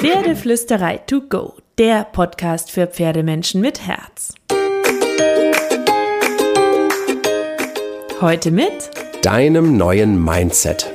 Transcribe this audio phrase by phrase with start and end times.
[0.00, 4.32] Pferdeflüsterei to go, der Podcast für Pferdemenschen mit Herz.
[8.20, 8.90] Heute mit
[9.22, 10.88] deinem neuen Mindset.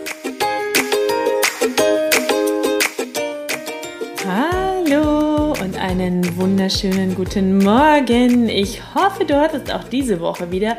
[4.25, 8.47] Hallo und einen wunderschönen guten Morgen.
[8.47, 10.77] Ich hoffe, du hattest auch diese Woche wieder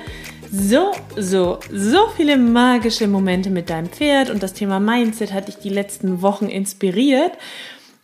[0.51, 5.57] so, so, so viele magische Momente mit deinem Pferd und das Thema Mindset hat dich
[5.57, 7.33] die letzten Wochen inspiriert.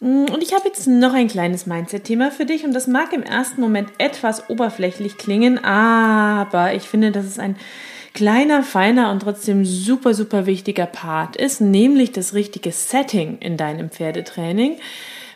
[0.01, 3.61] Und ich habe jetzt noch ein kleines Mindset-Thema für dich und das mag im ersten
[3.61, 7.57] Moment etwas oberflächlich klingen, aber ich finde, dass es ein
[8.15, 13.91] kleiner, feiner und trotzdem super, super wichtiger Part ist, nämlich das richtige Setting in deinem
[13.91, 14.79] Pferdetraining,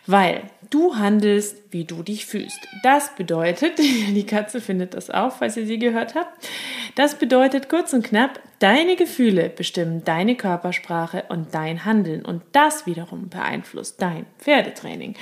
[0.07, 0.43] weil
[0.75, 2.59] Du handelst, wie du dich fühlst.
[2.83, 6.49] Das bedeutet, die Katze findet das auch, falls ihr sie gehört habt.
[6.97, 12.25] Das bedeutet kurz und knapp, deine Gefühle bestimmen deine Körpersprache und dein Handeln.
[12.25, 15.15] Und das wiederum beeinflusst dein Pferdetraining.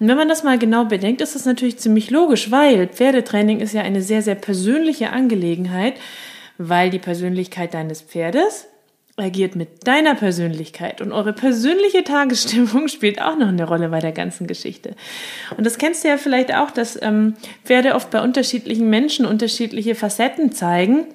[0.00, 3.74] Und wenn man das mal genau bedenkt, ist das natürlich ziemlich logisch, weil Pferdetraining ist
[3.74, 5.94] ja eine sehr, sehr persönliche Angelegenheit,
[6.58, 8.66] weil die Persönlichkeit deines Pferdes
[9.16, 14.12] agiert mit deiner Persönlichkeit und eure persönliche Tagesstimmung spielt auch noch eine Rolle bei der
[14.12, 14.94] ganzen Geschichte.
[15.56, 19.94] Und das kennst du ja vielleicht auch, dass ähm, Pferde oft bei unterschiedlichen Menschen unterschiedliche
[19.94, 21.06] Facetten zeigen.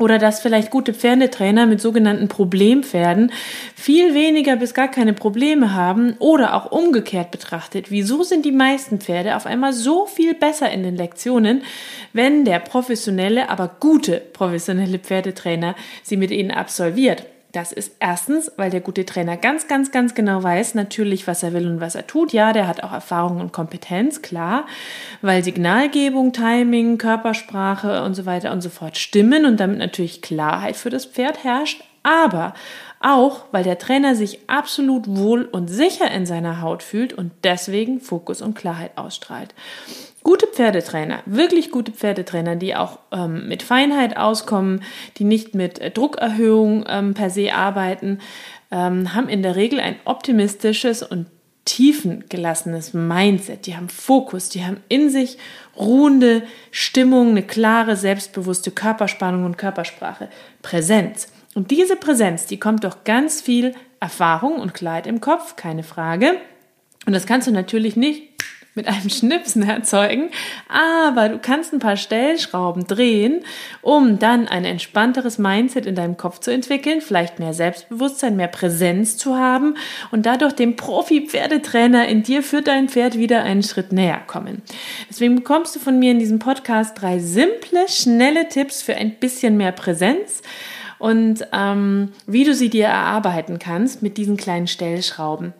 [0.00, 3.30] Oder dass vielleicht gute Pferdetrainer mit sogenannten Problempferden
[3.76, 7.92] viel weniger bis gar keine Probleme haben oder auch umgekehrt betrachtet.
[7.92, 11.62] Wieso sind die meisten Pferde auf einmal so viel besser in den Lektionen,
[12.12, 17.24] wenn der professionelle, aber gute professionelle Pferdetrainer sie mit ihnen absolviert?
[17.54, 21.52] Das ist erstens, weil der gute Trainer ganz, ganz, ganz genau weiß, natürlich, was er
[21.52, 22.32] will und was er tut.
[22.32, 24.66] Ja, der hat auch Erfahrung und Kompetenz, klar,
[25.22, 30.74] weil Signalgebung, Timing, Körpersprache und so weiter und so fort stimmen und damit natürlich Klarheit
[30.74, 31.84] für das Pferd herrscht.
[32.02, 32.54] Aber
[33.04, 38.00] auch, weil der Trainer sich absolut wohl und sicher in seiner Haut fühlt und deswegen
[38.00, 39.54] Fokus und Klarheit ausstrahlt.
[40.22, 44.82] Gute Pferdetrainer, wirklich gute Pferdetrainer, die auch ähm, mit Feinheit auskommen,
[45.18, 48.20] die nicht mit äh, Druckerhöhung ähm, per se arbeiten,
[48.70, 51.26] ähm, haben in der Regel ein optimistisches und
[51.66, 53.66] tiefengelassenes Mindset.
[53.66, 55.38] Die haben Fokus, die haben in sich
[55.76, 60.28] ruhende Stimmung, eine klare, selbstbewusste Körperspannung und Körpersprache,
[60.62, 61.28] Präsenz.
[61.54, 66.32] Und diese Präsenz, die kommt durch ganz viel Erfahrung und Klarheit im Kopf, keine Frage.
[67.06, 68.34] Und das kannst du natürlich nicht
[68.74, 70.30] mit einem Schnipsen erzeugen,
[70.68, 73.44] aber du kannst ein paar Stellschrauben drehen,
[73.82, 79.16] um dann ein entspannteres Mindset in deinem Kopf zu entwickeln, vielleicht mehr Selbstbewusstsein, mehr Präsenz
[79.16, 79.76] zu haben
[80.10, 84.62] und dadurch dem Profi-Pferdetrainer in dir für dein Pferd wieder einen Schritt näher kommen.
[85.08, 89.56] Deswegen bekommst du von mir in diesem Podcast drei simple, schnelle Tipps für ein bisschen
[89.56, 90.42] mehr Präsenz
[91.04, 95.52] und ähm, wie du sie dir erarbeiten kannst mit diesen kleinen Stellschrauben.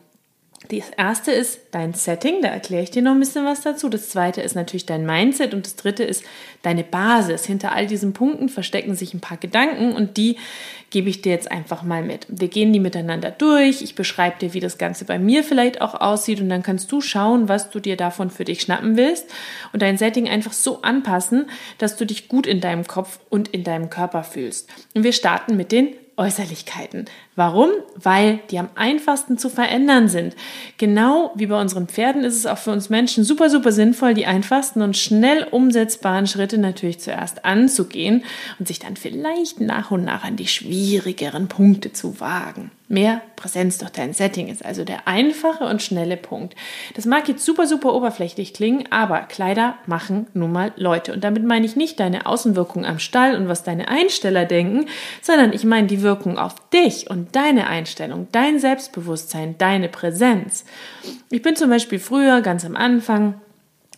[0.69, 3.89] Das erste ist dein Setting, da erkläre ich dir noch ein bisschen was dazu.
[3.89, 6.23] Das zweite ist natürlich dein Mindset und das dritte ist
[6.61, 7.45] deine Basis.
[7.45, 10.37] Hinter all diesen Punkten verstecken sich ein paar Gedanken und die
[10.89, 12.25] gebe ich dir jetzt einfach mal mit.
[12.29, 13.81] Wir gehen die miteinander durch.
[13.81, 17.01] Ich beschreibe dir, wie das Ganze bei mir vielleicht auch aussieht und dann kannst du
[17.01, 19.29] schauen, was du dir davon für dich schnappen willst
[19.73, 21.47] und dein Setting einfach so anpassen,
[21.77, 24.69] dass du dich gut in deinem Kopf und in deinem Körper fühlst.
[24.93, 27.05] Und wir starten mit den Äußerlichkeiten.
[27.35, 27.69] Warum?
[27.95, 30.35] Weil die am einfachsten zu verändern sind.
[30.77, 34.25] Genau wie bei unseren Pferden ist es auch für uns Menschen super, super sinnvoll, die
[34.25, 38.23] einfachsten und schnell umsetzbaren Schritte natürlich zuerst anzugehen
[38.57, 42.71] und sich dann vielleicht nach und nach an die schwierigeren Punkte zu wagen.
[42.87, 46.55] Mehr Präsenz durch dein Setting ist also der einfache und schnelle Punkt.
[46.93, 51.11] Das mag jetzt super, super oberflächlich klingen, aber Kleider machen nun mal Leute.
[51.11, 54.85] Und damit meine ich nicht deine Außenwirkung am Stall und was deine Einsteller denken,
[55.23, 60.65] sondern ich meine die Wirkung auf dich und deine Einstellung, dein Selbstbewusstsein, deine Präsenz.
[61.29, 63.41] Ich bin zum Beispiel früher, ganz am Anfang,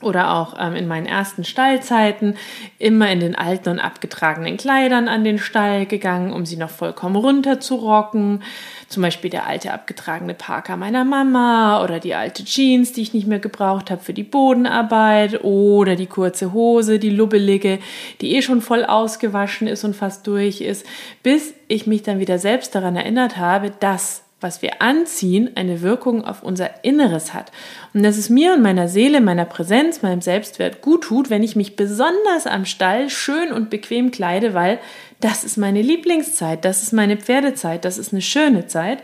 [0.02, 2.36] oder auch ähm, in meinen ersten Stallzeiten
[2.78, 7.16] immer in den alten und abgetragenen Kleidern an den Stall gegangen, um sie noch vollkommen
[7.16, 8.44] runter zu rocken.
[8.88, 13.28] Zum Beispiel der alte abgetragene Parker meiner Mama oder die alte Jeans, die ich nicht
[13.28, 17.80] mehr gebraucht habe für die Bodenarbeit oder die kurze Hose, die lubbelige,
[18.22, 20.86] die eh schon voll ausgewaschen ist und fast durch ist,
[21.24, 26.24] bis ich mich dann wieder selbst daran erinnert habe, dass was wir anziehen, eine Wirkung
[26.24, 27.52] auf unser Inneres hat.
[27.94, 31.56] Und dass es mir und meiner Seele, meiner Präsenz, meinem Selbstwert gut tut, wenn ich
[31.56, 34.80] mich besonders am Stall schön und bequem kleide, weil
[35.20, 39.02] das ist meine Lieblingszeit, das ist meine Pferdezeit, das ist eine schöne Zeit.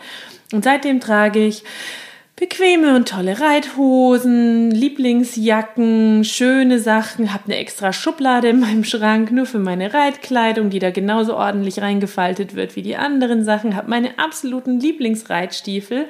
[0.51, 1.63] Und seitdem trage ich
[2.35, 9.45] bequeme und tolle Reithosen, Lieblingsjacken, schöne Sachen, habe eine extra Schublade in meinem Schrank nur
[9.45, 14.17] für meine Reitkleidung, die da genauso ordentlich reingefaltet wird wie die anderen Sachen, habe meine
[14.17, 16.07] absoluten Lieblingsreitstiefel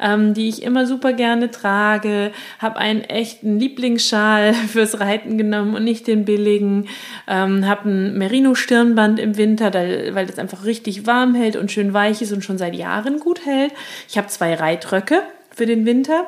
[0.00, 5.84] ähm, die ich immer super gerne trage, habe einen echten Lieblingsschal fürs Reiten genommen und
[5.84, 6.88] nicht den billigen,
[7.28, 12.22] ähm, habe ein Merino-Stirnband im Winter, weil das einfach richtig warm hält und schön weich
[12.22, 13.72] ist und schon seit Jahren gut hält.
[14.08, 15.22] Ich habe zwei Reitröcke
[15.54, 16.26] für den Winter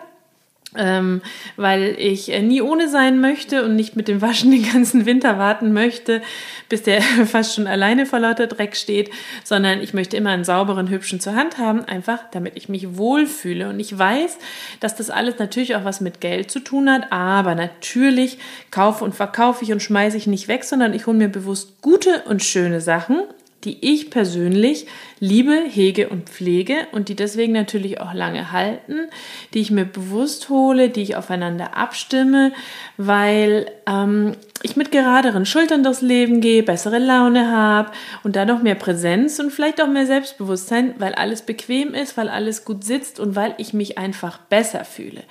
[0.76, 1.20] ähm,
[1.56, 5.38] weil ich äh, nie ohne sein möchte und nicht mit dem Waschen den ganzen Winter
[5.38, 6.22] warten möchte,
[6.68, 9.10] bis der fast schon alleine vor lauter Dreck steht,
[9.44, 13.68] sondern ich möchte immer einen sauberen, hübschen zur Hand haben, einfach damit ich mich wohlfühle.
[13.68, 14.38] Und ich weiß,
[14.80, 18.38] dass das alles natürlich auch was mit Geld zu tun hat, aber natürlich
[18.70, 22.22] kaufe und verkaufe ich und schmeiße ich nicht weg, sondern ich hole mir bewusst gute
[22.26, 23.22] und schöne Sachen
[23.64, 24.86] die ich persönlich
[25.20, 29.08] liebe, hege und pflege und die deswegen natürlich auch lange halten,
[29.54, 32.52] die ich mir bewusst hole, die ich aufeinander abstimme,
[32.96, 34.32] weil ähm,
[34.62, 37.92] ich mit geraderen Schultern durchs Leben gehe, bessere Laune habe
[38.24, 42.28] und da noch mehr Präsenz und vielleicht auch mehr Selbstbewusstsein, weil alles bequem ist, weil
[42.28, 45.22] alles gut sitzt und weil ich mich einfach besser fühle.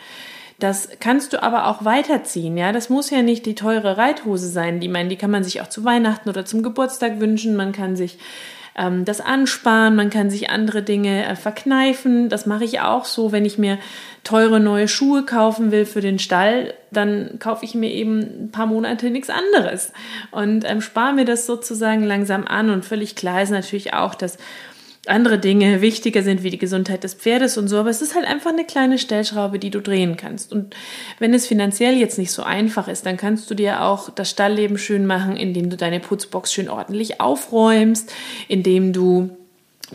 [0.61, 2.71] Das kannst du aber auch weiterziehen, ja.
[2.71, 4.79] Das muss ja nicht die teure Reithose sein.
[4.79, 7.55] Die, meine, die kann man sich auch zu Weihnachten oder zum Geburtstag wünschen.
[7.55, 8.19] Man kann sich
[8.77, 12.29] ähm, das ansparen, man kann sich andere Dinge äh, verkneifen.
[12.29, 13.79] Das mache ich auch so, wenn ich mir
[14.23, 18.67] teure neue Schuhe kaufen will für den Stall, dann kaufe ich mir eben ein paar
[18.67, 19.91] Monate nichts anderes
[20.29, 22.69] und ähm, spare mir das sozusagen langsam an.
[22.69, 24.37] Und völlig klar ist natürlich auch, dass
[25.07, 28.25] andere Dinge wichtiger sind wie die Gesundheit des Pferdes und so, aber es ist halt
[28.25, 30.51] einfach eine kleine Stellschraube, die du drehen kannst.
[30.51, 30.75] Und
[31.17, 34.77] wenn es finanziell jetzt nicht so einfach ist, dann kannst du dir auch das Stallleben
[34.77, 38.13] schön machen, indem du deine Putzbox schön ordentlich aufräumst,
[38.47, 39.35] indem du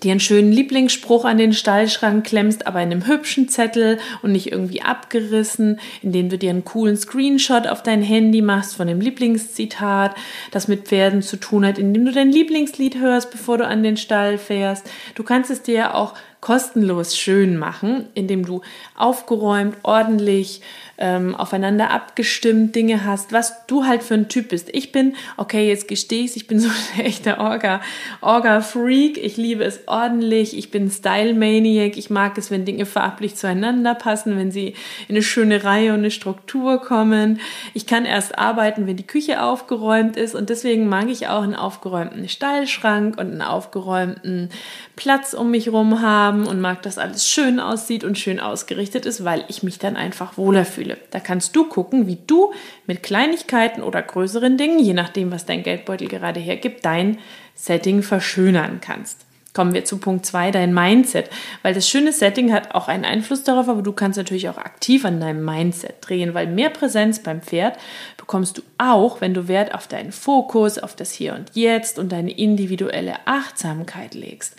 [0.03, 4.53] dir einen schönen Lieblingsspruch an den Stallschrank klemmst, aber in einem hübschen Zettel und nicht
[4.53, 10.15] irgendwie abgerissen, indem du dir einen coolen Screenshot auf dein Handy machst von dem Lieblingszitat,
[10.51, 13.97] das mit Pferden zu tun hat, indem du dein Lieblingslied hörst, bevor du an den
[13.97, 14.89] Stall fährst.
[15.15, 18.61] Du kannst es dir auch kostenlos schön machen, indem du
[18.97, 20.61] aufgeräumt, ordentlich,
[20.99, 24.71] ähm, aufeinander abgestimmt Dinge hast, was du halt für ein Typ bist.
[24.73, 27.81] Ich bin, okay, jetzt gestehe ich ich bin so ein echter Orga,
[28.21, 29.19] Orga-Freak.
[29.19, 30.57] Ich liebe es ordentlich.
[30.57, 31.97] Ich bin Style-Maniac.
[31.97, 34.75] Ich mag es, wenn Dinge farblich zueinander passen, wenn sie
[35.09, 37.41] in eine schöne Reihe und eine Struktur kommen.
[37.75, 41.55] Ich kann erst arbeiten, wenn die Küche aufgeräumt ist und deswegen mag ich auch einen
[41.55, 44.51] aufgeräumten Stallschrank und einen aufgeräumten
[44.95, 49.25] Platz um mich rum haben und mag, dass alles schön aussieht und schön ausgerichtet ist,
[49.25, 50.99] weil ich mich dann einfach wohler fühle.
[51.11, 52.53] Da kannst du gucken, wie du
[52.87, 57.19] mit Kleinigkeiten oder größeren Dingen, je nachdem, was dein Geldbeutel gerade hergibt, dein
[57.55, 59.27] Setting verschönern kannst.
[59.57, 61.31] Kommen wir zu Punkt 2, dein Mindset.
[61.63, 65.07] Weil das schöne Setting hat auch einen Einfluss darauf, aber du kannst natürlich auch aktiv
[65.07, 67.79] an deinem Mindset drehen, weil mehr Präsenz beim Pferd
[68.19, 72.13] bekommst du auch, wenn du Wert auf deinen Fokus, auf das Hier und Jetzt und
[72.13, 74.57] deine individuelle Achtsamkeit legst.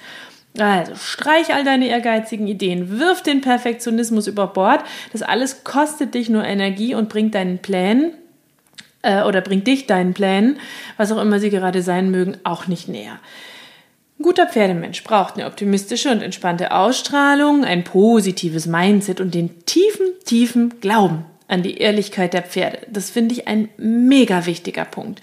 [0.59, 4.83] Also streich all deine ehrgeizigen Ideen, wirf den Perfektionismus über Bord.
[5.11, 8.13] Das alles kostet dich nur Energie und bringt deinen Plänen
[9.01, 10.59] äh, oder bringt dich deinen Plänen,
[10.97, 13.19] was auch immer sie gerade sein mögen, auch nicht näher.
[14.19, 20.07] Ein guter Pferdemensch braucht eine optimistische und entspannte Ausstrahlung, ein positives Mindset und den tiefen,
[20.25, 22.79] tiefen Glauben an die Ehrlichkeit der Pferde.
[22.89, 25.21] Das finde ich ein mega wichtiger Punkt.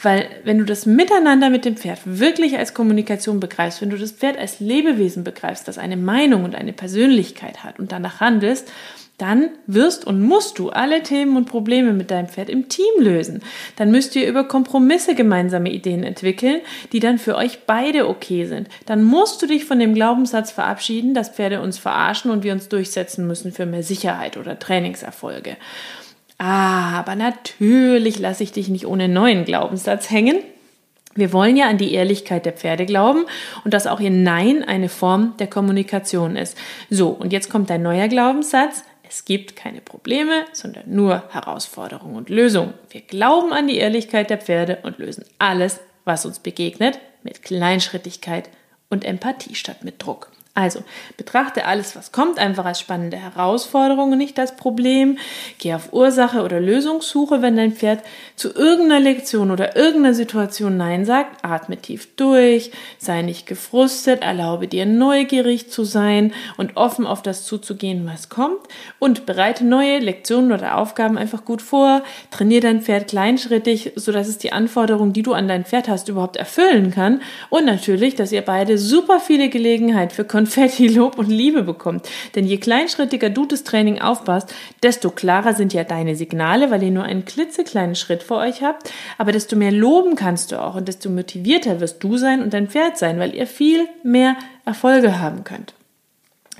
[0.00, 4.12] Weil wenn du das Miteinander mit dem Pferd wirklich als Kommunikation begreifst, wenn du das
[4.12, 8.70] Pferd als Lebewesen begreifst, das eine Meinung und eine Persönlichkeit hat und danach handelst,
[9.18, 13.42] dann wirst und musst du alle Themen und Probleme mit deinem Pferd im Team lösen.
[13.76, 16.60] Dann müsst ihr über Kompromisse gemeinsame Ideen entwickeln,
[16.92, 18.68] die dann für euch beide okay sind.
[18.86, 22.68] Dann musst du dich von dem Glaubenssatz verabschieden, dass Pferde uns verarschen und wir uns
[22.68, 25.56] durchsetzen müssen für mehr Sicherheit oder Trainingserfolge.
[26.38, 30.38] Aber natürlich lasse ich dich nicht ohne neuen Glaubenssatz hängen.
[31.16, 33.24] Wir wollen ja an die Ehrlichkeit der Pferde glauben
[33.64, 36.56] und dass auch ihr Nein eine Form der Kommunikation ist.
[36.90, 38.84] So, und jetzt kommt ein neuer Glaubenssatz.
[39.08, 42.74] Es gibt keine Probleme, sondern nur Herausforderungen und Lösungen.
[42.90, 48.50] Wir glauben an die Ehrlichkeit der Pferde und lösen alles, was uns begegnet, mit Kleinschrittigkeit
[48.90, 50.30] und Empathie statt mit Druck.
[50.58, 50.82] Also
[51.16, 55.16] betrachte alles, was kommt, einfach als spannende Herausforderung und nicht das Problem.
[55.58, 58.02] Geh auf Ursache oder Lösungssuche, wenn dein Pferd
[58.34, 61.44] zu irgendeiner Lektion oder irgendeiner Situation Nein sagt.
[61.44, 67.44] Atme tief durch, sei nicht gefrustet, erlaube dir neugierig zu sein und offen auf das
[67.44, 68.66] zuzugehen, was kommt
[68.98, 72.02] und bereite neue Lektionen oder Aufgaben einfach gut vor.
[72.32, 76.36] Trainiere dein Pferd kleinschrittig, sodass es die Anforderungen, die du an dein Pferd hast, überhaupt
[76.36, 81.28] erfüllen kann und natürlich, dass ihr beide super viele Gelegenheit für Konflikte Konfetti, Lob und
[81.28, 82.08] Liebe bekommt.
[82.34, 86.90] Denn je kleinschrittiger du das Training aufbaust, desto klarer sind ja deine Signale, weil ihr
[86.90, 88.90] nur einen klitzekleinen Schritt vor euch habt.
[89.18, 92.68] Aber desto mehr loben kannst du auch und desto motivierter wirst du sein und dein
[92.68, 95.74] Pferd sein, weil ihr viel mehr Erfolge haben könnt.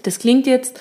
[0.03, 0.79] Das klingt jetzt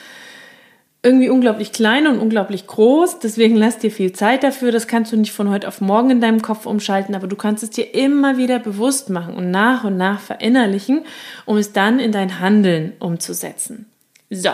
[1.03, 3.19] irgendwie unglaublich klein und unglaublich groß.
[3.19, 4.71] Deswegen lass dir viel Zeit dafür.
[4.71, 7.63] Das kannst du nicht von heute auf morgen in deinem Kopf umschalten, aber du kannst
[7.63, 11.05] es dir immer wieder bewusst machen und nach und nach verinnerlichen,
[11.45, 13.85] um es dann in dein Handeln umzusetzen.
[14.29, 14.49] So.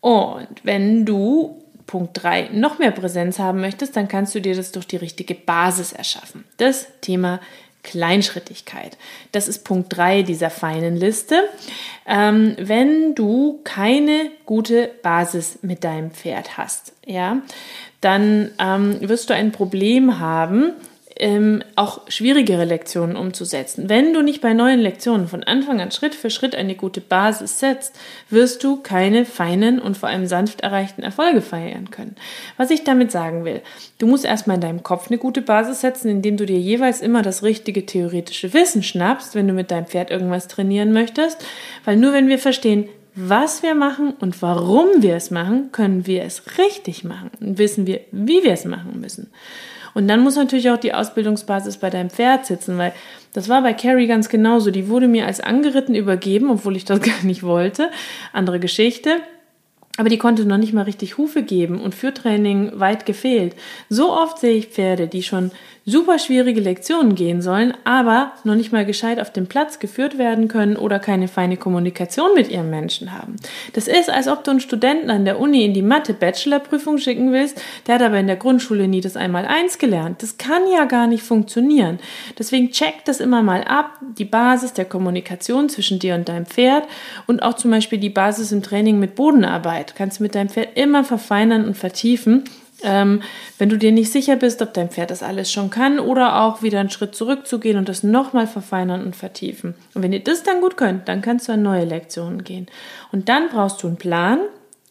[0.00, 4.72] Und wenn du Punkt 3 noch mehr Präsenz haben möchtest, dann kannst du dir das
[4.72, 6.44] durch die richtige Basis erschaffen.
[6.56, 7.40] Das Thema
[7.82, 8.96] Kleinschrittigkeit.
[9.32, 11.42] Das ist Punkt 3 dieser feinen Liste.
[12.06, 17.42] Ähm, wenn du keine gute Basis mit deinem Pferd hast, ja,
[18.00, 20.72] dann ähm, wirst du ein Problem haben,
[21.20, 23.88] ähm, auch schwierigere Lektionen umzusetzen.
[23.88, 27.60] Wenn du nicht bei neuen Lektionen von Anfang an Schritt für Schritt eine gute Basis
[27.60, 27.94] setzt,
[28.30, 32.16] wirst du keine feinen und vor allem sanft erreichten Erfolge feiern können.
[32.56, 33.60] Was ich damit sagen will,
[33.98, 37.22] du musst erstmal in deinem Kopf eine gute Basis setzen, indem du dir jeweils immer
[37.22, 41.44] das richtige theoretische Wissen schnappst, wenn du mit deinem Pferd irgendwas trainieren möchtest,
[41.84, 46.22] weil nur wenn wir verstehen, was wir machen und warum wir es machen, können wir
[46.22, 49.30] es richtig machen und wissen wir, wie wir es machen müssen.
[49.94, 52.92] Und dann muss natürlich auch die Ausbildungsbasis bei deinem Pferd sitzen, weil
[53.32, 54.70] das war bei Carrie ganz genauso.
[54.70, 57.90] Die wurde mir als angeritten übergeben, obwohl ich das gar nicht wollte.
[58.32, 59.16] Andere Geschichte.
[59.96, 63.54] Aber die konnte noch nicht mal richtig Hufe geben und für Training weit gefehlt.
[63.88, 65.50] So oft sehe ich Pferde, die schon
[65.86, 70.48] super schwierige Lektionen gehen sollen, aber noch nicht mal gescheit auf dem Platz geführt werden
[70.48, 73.36] können oder keine feine Kommunikation mit ihrem Menschen haben.
[73.72, 77.60] Das ist, als ob du einen Studenten an der Uni in die Mathe-Bachelorprüfung schicken willst,
[77.86, 80.22] der hat aber in der Grundschule nie das einmal eins gelernt.
[80.22, 81.98] Das kann ja gar nicht funktionieren.
[82.38, 86.84] Deswegen check das immer mal ab, die Basis der Kommunikation zwischen dir und deinem Pferd
[87.26, 89.79] und auch zum Beispiel die Basis im Training mit Bodenarbeit.
[89.96, 92.44] Kannst du mit deinem Pferd immer verfeinern und vertiefen
[92.82, 93.22] ähm,
[93.58, 96.62] wenn du dir nicht sicher bist, ob dein Pferd das alles schon kann oder auch
[96.62, 99.74] wieder einen Schritt zurückzugehen und das nochmal verfeinern und vertiefen.
[99.94, 102.66] Und wenn ihr das dann gut könnt, dann kannst du an neue Lektionen gehen.
[103.12, 104.40] Und dann brauchst du einen Plan,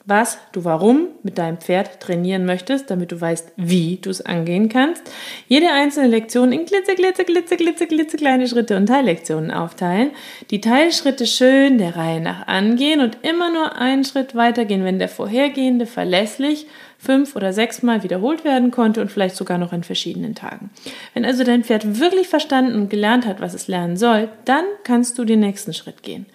[0.09, 4.67] was du warum mit deinem Pferd trainieren möchtest, damit du weißt, wie du es angehen
[4.67, 5.03] kannst.
[5.47, 10.11] Jede einzelne Lektion in glitze, glitze, glitze, glitze, glitze kleine Schritte und Teillektionen aufteilen.
[10.51, 15.09] Die Teilschritte schön der Reihe nach angehen und immer nur einen Schritt weitergehen, wenn der
[15.09, 16.65] vorhergehende verlässlich
[16.99, 20.69] fünf oder sechs Mal wiederholt werden konnte und vielleicht sogar noch in verschiedenen Tagen.
[21.13, 25.17] Wenn also dein Pferd wirklich verstanden und gelernt hat, was es lernen soll, dann kannst
[25.17, 26.25] du den nächsten Schritt gehen.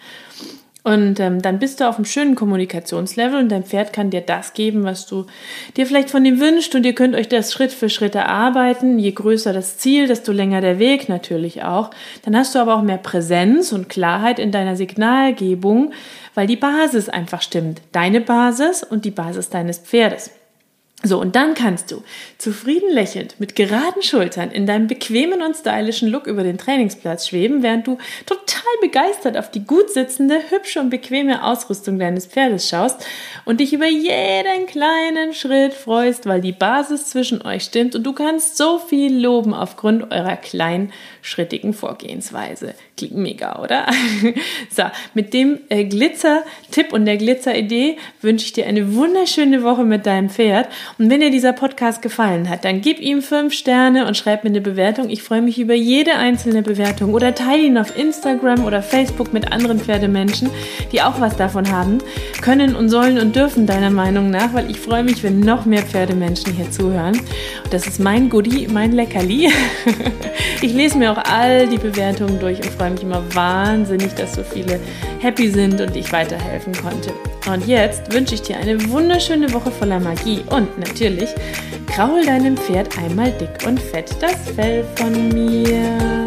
[0.84, 4.52] Und ähm, dann bist du auf einem schönen Kommunikationslevel und dein Pferd kann dir das
[4.52, 5.24] geben, was du
[5.78, 8.98] dir vielleicht von ihm wünschst und ihr könnt euch das Schritt für Schritt erarbeiten.
[8.98, 11.90] Je größer das Ziel, desto länger der Weg natürlich auch.
[12.22, 15.92] Dann hast du aber auch mehr Präsenz und Klarheit in deiner Signalgebung,
[16.34, 17.80] weil die Basis einfach stimmt.
[17.92, 20.30] Deine Basis und die Basis deines Pferdes.
[21.06, 22.02] So, und dann kannst du
[22.38, 27.62] zufrieden lächelnd mit geraden Schultern in deinem bequemen und stylischen Look über den Trainingsplatz schweben,
[27.62, 33.06] während du total begeistert auf die gut sitzende, hübsche und bequeme Ausrüstung deines Pferdes schaust
[33.44, 38.14] und dich über jeden kleinen Schritt freust, weil die Basis zwischen euch stimmt und du
[38.14, 42.75] kannst so viel loben aufgrund eurer kleinschrittigen Vorgehensweise.
[42.96, 43.87] Klingt mega, oder?
[44.70, 50.06] so, mit dem äh, Glitzer-Tipp und der Glitzer-Idee wünsche ich dir eine wunderschöne Woche mit
[50.06, 54.16] deinem Pferd und wenn dir dieser Podcast gefallen hat, dann gib ihm fünf Sterne und
[54.16, 55.10] schreib mir eine Bewertung.
[55.10, 59.50] Ich freue mich über jede einzelne Bewertung oder teile ihn auf Instagram oder Facebook mit
[59.50, 60.50] anderen Pferdemenschen,
[60.92, 61.98] die auch was davon haben,
[62.42, 65.82] können und sollen und dürfen deiner Meinung nach, weil ich freue mich, wenn noch mehr
[65.82, 67.20] Pferdemenschen hier zuhören.
[67.70, 69.50] das ist mein Goodie, mein Leckerli.
[70.62, 74.42] Ich lese mir auch all die Bewertungen durch und freue mich immer wahnsinnig, dass so
[74.42, 74.80] viele
[75.20, 77.12] happy sind und ich weiterhelfen konnte.
[77.50, 81.30] Und jetzt wünsche ich dir eine wunderschöne Woche voller Magie und natürlich
[81.86, 86.24] kraul deinem Pferd einmal dick und fett das Fell von mir.